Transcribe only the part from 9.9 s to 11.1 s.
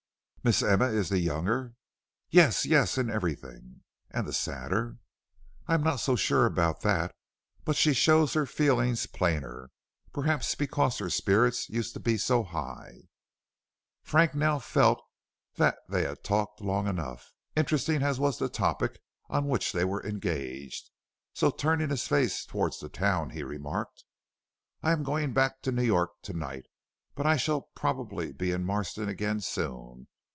perhaps because